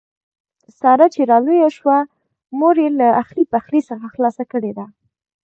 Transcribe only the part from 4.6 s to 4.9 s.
ده.